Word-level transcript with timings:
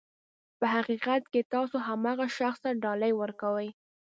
په 0.59 0.65
حقیقت 0.75 1.23
کې 1.31 1.41
تاسو 1.53 1.77
هماغه 1.87 2.27
شخص 2.37 2.59
ته 2.65 2.71
ډالۍ 2.83 3.13
ورکوئ. 3.17 3.69